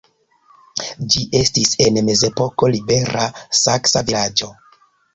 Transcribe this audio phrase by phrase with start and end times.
[1.15, 3.31] Ĝi estis en mezepoko libera
[3.63, 4.55] saksa vilaĝo.